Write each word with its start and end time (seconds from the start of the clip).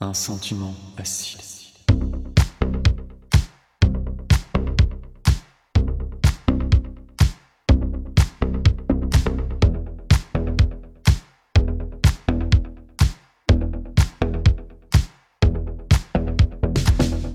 un 0.00 0.14
sentiment 0.14 0.74
acide. 0.96 1.40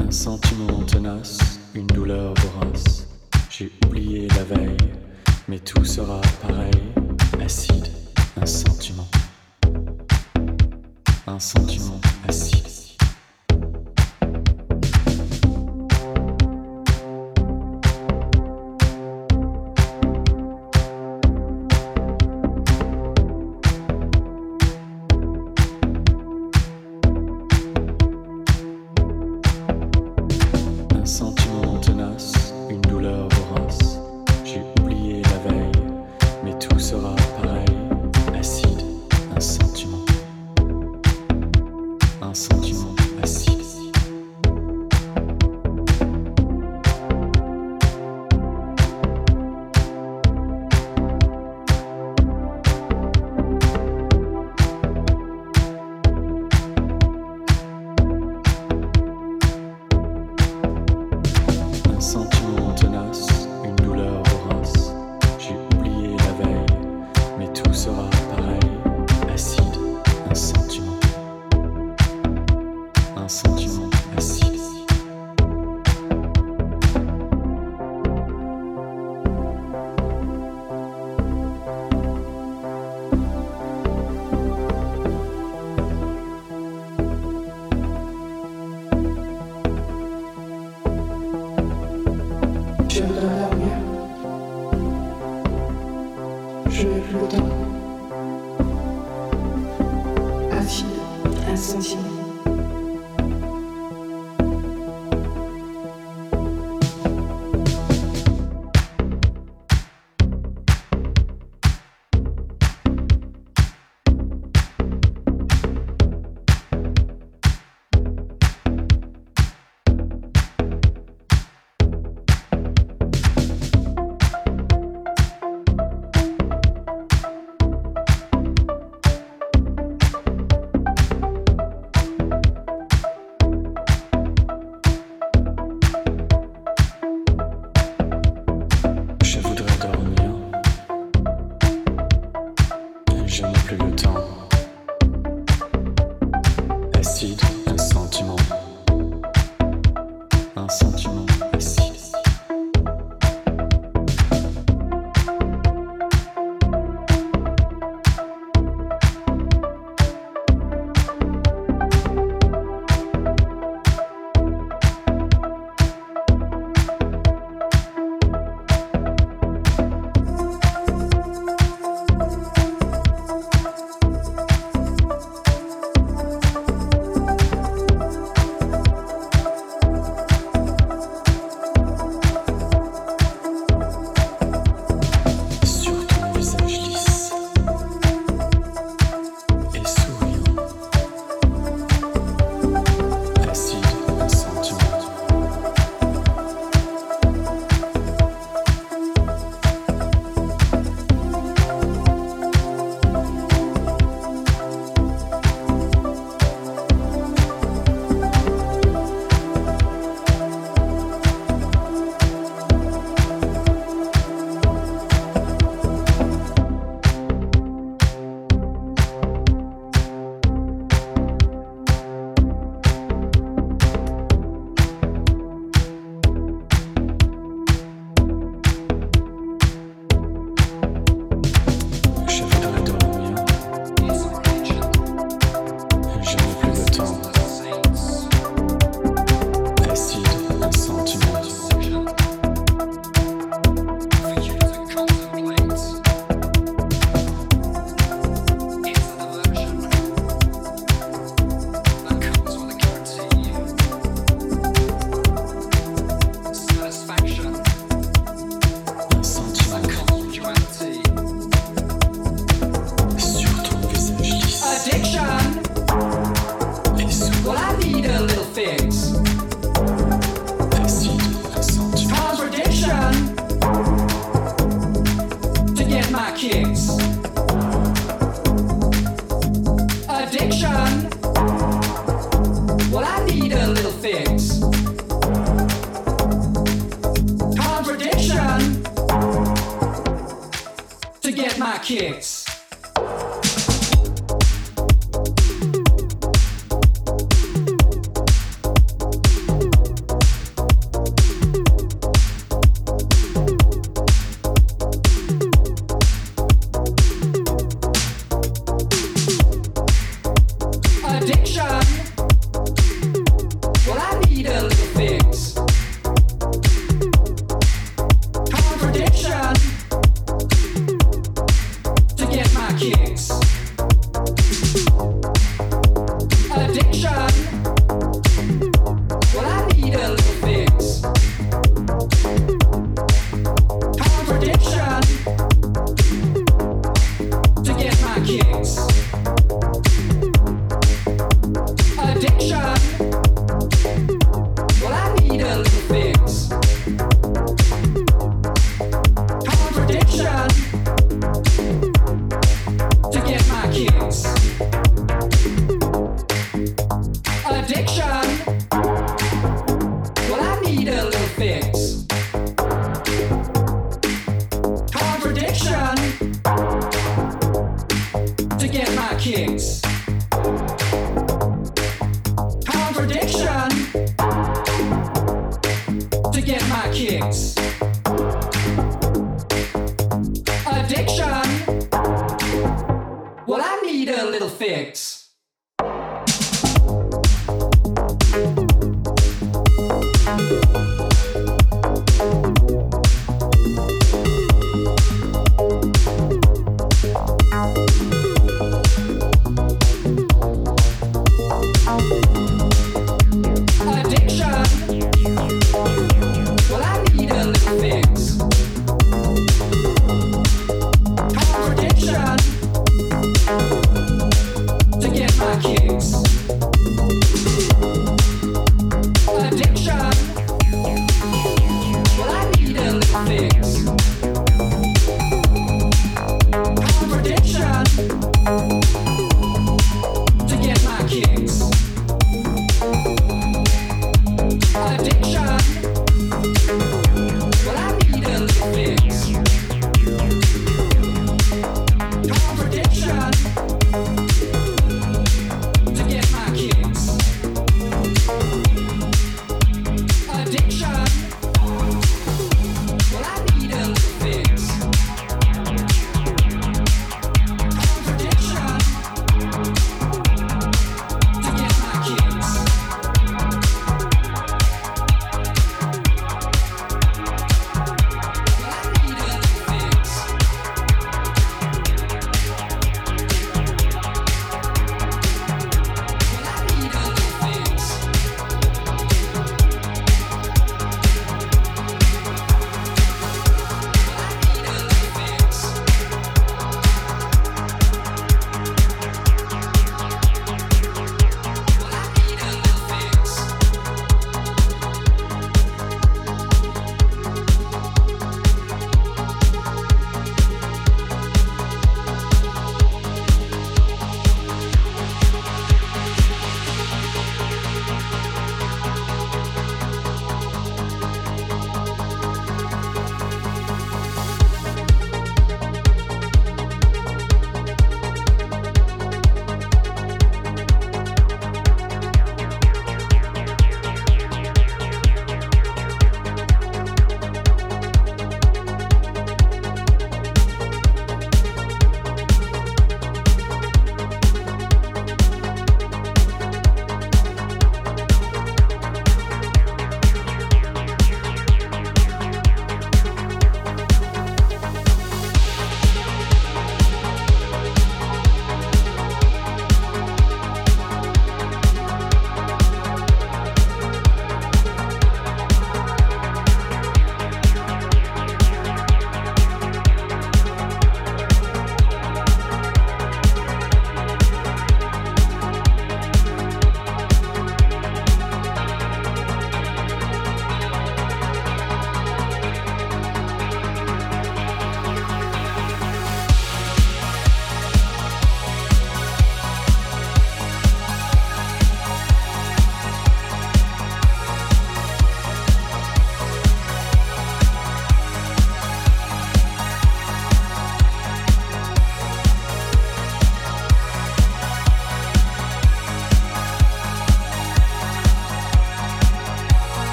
Un 0.00 0.10
sentiment 0.10 0.82
tenace, 0.84 1.38
une 1.74 1.86
douleur 1.86 2.34
vorace. 2.34 3.06
J'ai 3.50 3.70
oublié 3.84 4.26
la 4.28 4.42
veille, 4.42 4.76
mais 5.46 5.60
tout 5.60 5.84
sera 5.84 6.20
pareil. 6.42 6.72
Acide, 7.40 7.86
un 8.36 8.46
sentiment. 8.46 9.06
Un 11.28 11.38
sentiment 11.38 11.67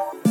you 0.00 0.29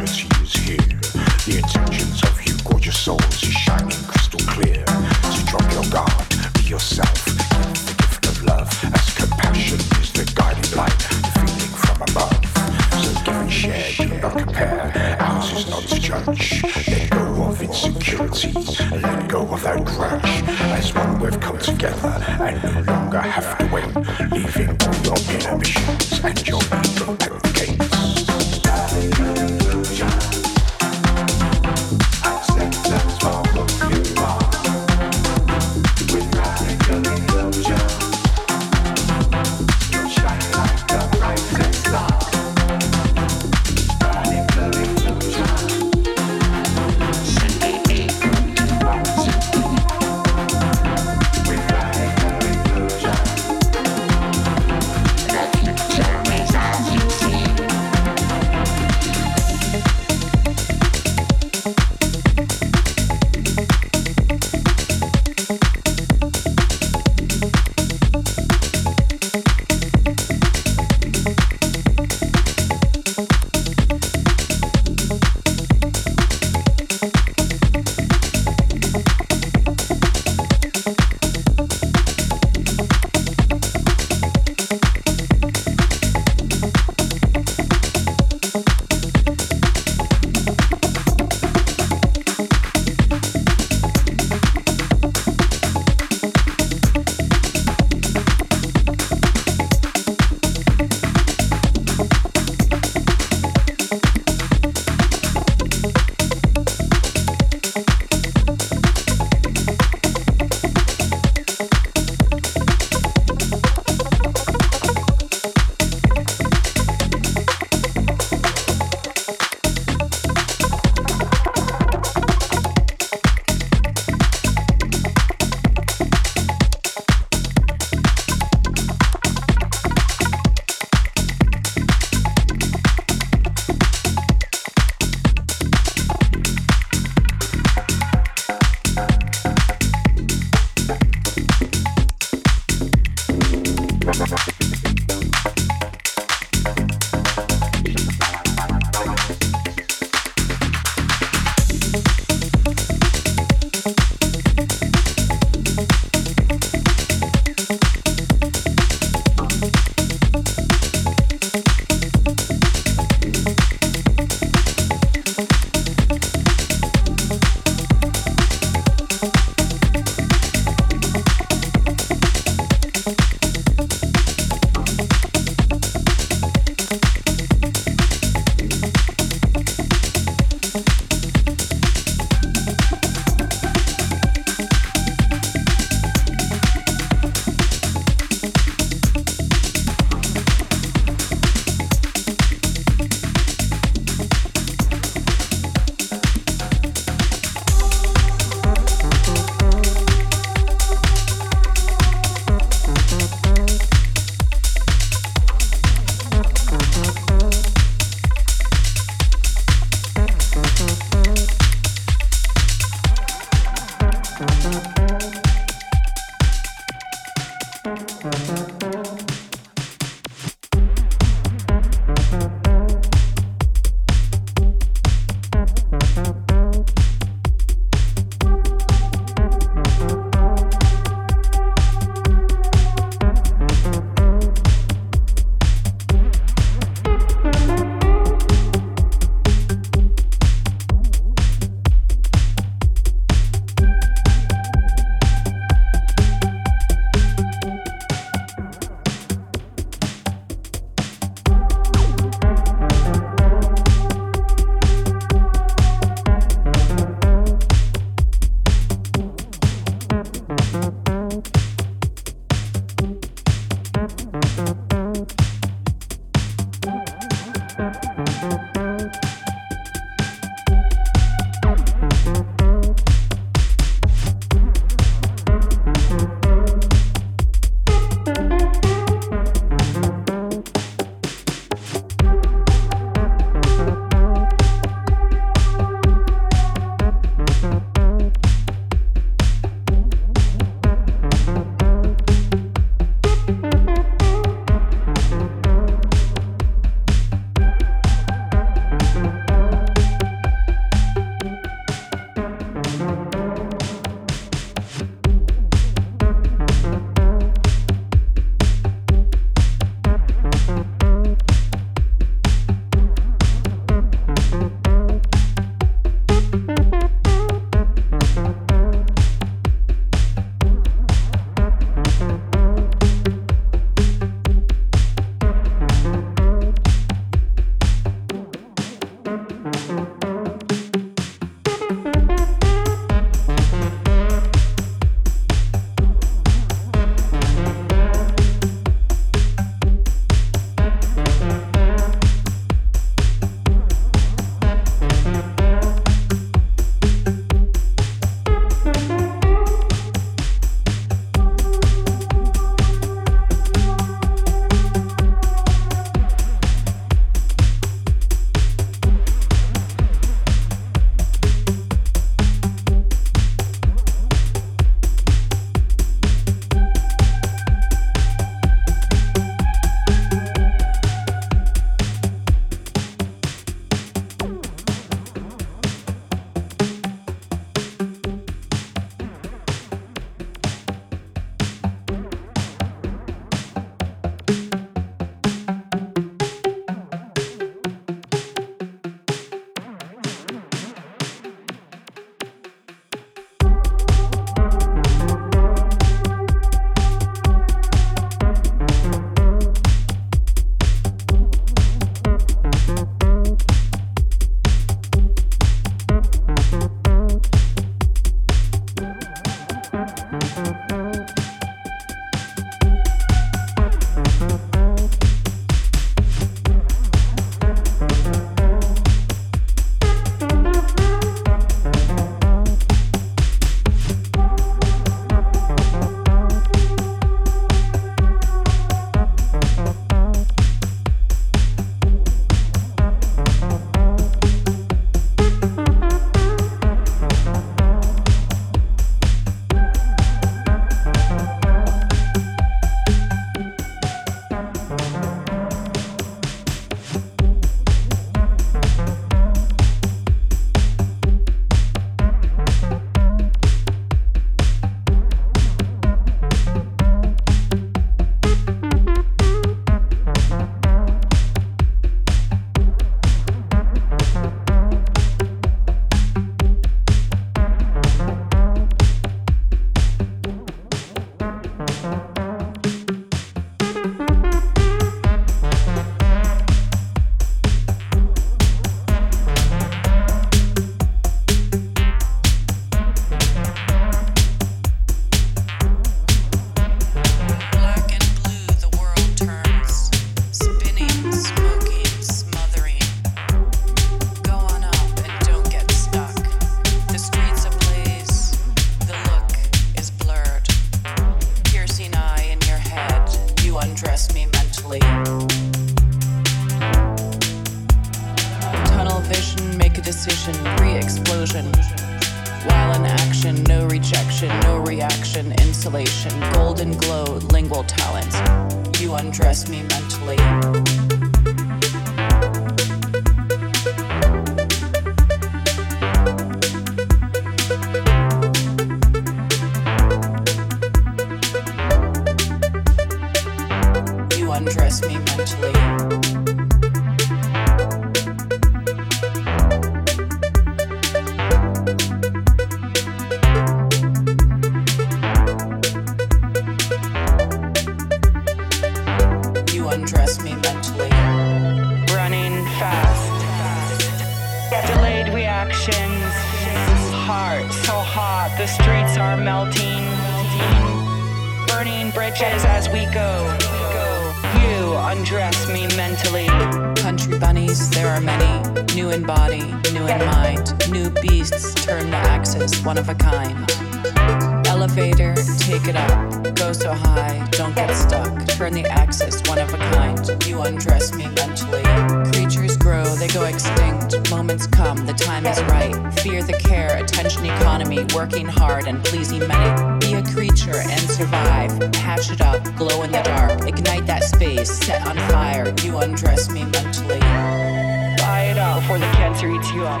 working 588.30 588.46
hard 588.46 588.86
and 588.86 589.02
pleasing, 589.04 589.40
humanity. 589.40 590.06
Be 590.06 590.14
a 590.14 590.22
creature 590.22 590.76
and 590.76 591.00
survive. 591.00 591.72
Hatch 591.96 592.30
it 592.30 592.40
up, 592.40 592.62
glow 592.76 593.02
in 593.02 593.10
the 593.10 593.22
dark. 593.22 593.66
Ignite 593.66 594.06
that 594.06 594.22
space, 594.22 594.70
set 594.70 595.04
on 595.06 595.16
fire. 595.30 595.74
You 595.82 595.98
undress 595.98 596.50
me 596.50 596.64
mentally. 596.64 597.18
Buy 597.18 598.50
it 598.50 598.58
up 598.58 598.82
before 598.82 598.98
the 598.98 599.10
cancer 599.18 599.50
eats 599.50 599.72
you 599.72 599.82
up. 599.84 600.00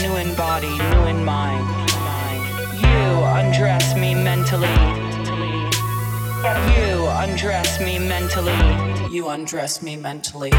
New 0.00 0.16
in 0.16 0.34
body, 0.34 0.68
new 0.68 1.04
in 1.04 1.24
mind. 1.24 1.66
You 2.80 3.06
undress 3.40 3.94
me 3.94 4.14
mentally. 4.14 4.68
You 6.72 7.06
undress 7.06 7.80
me 7.80 7.98
mentally. 7.98 9.14
You 9.14 9.28
undress 9.28 9.82
me 9.82 9.96
mentally. 9.96 10.52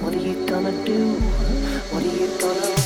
What 0.00 0.14
are 0.14 0.18
you 0.18 0.46
gonna 0.46 0.70
do? 0.84 1.14
What 1.90 2.04
are 2.04 2.06
you 2.06 2.28
gonna 2.38 2.76
do? 2.76 2.77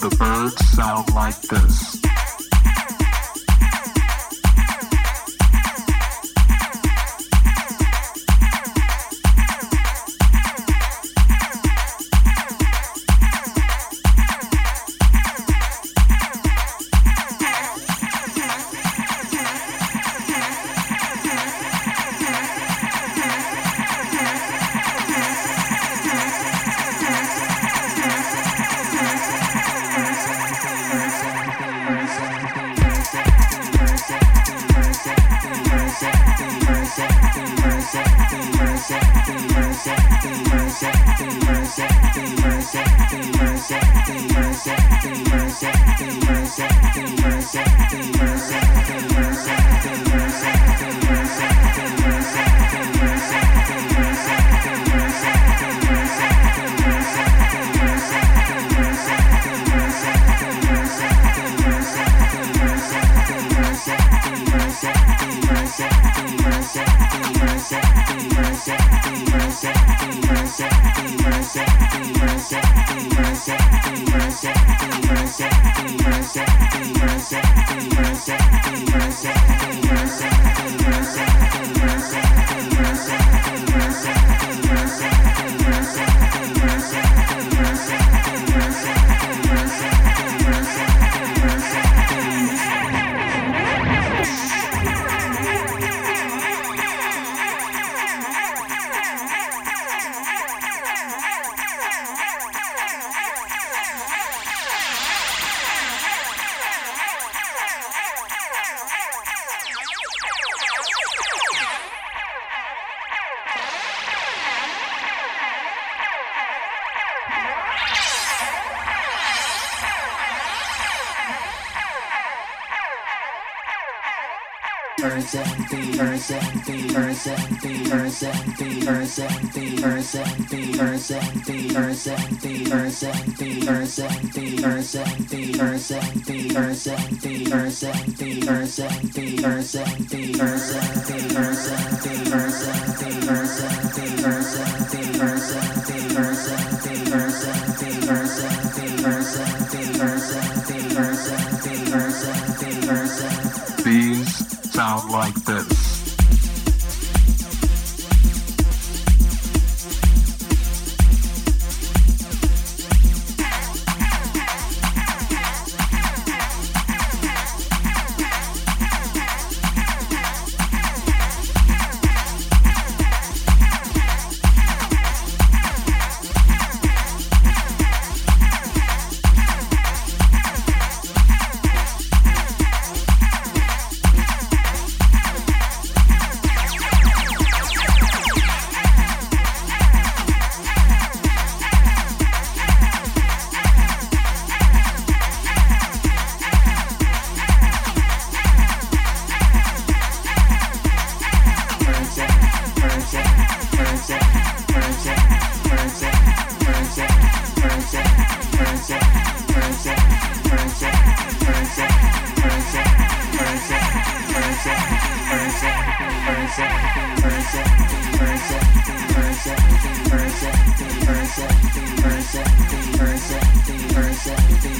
The 0.00 0.16
birds 0.16 0.66
sound 0.76 1.12
like 1.14 1.40
this. 1.42 1.97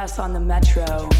On 0.00 0.32
the 0.32 0.40
metro. 0.40 1.10